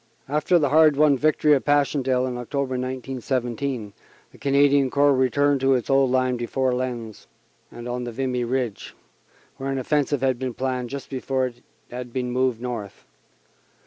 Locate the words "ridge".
8.43-8.95